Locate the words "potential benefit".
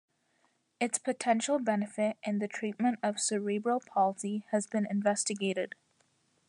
0.97-2.17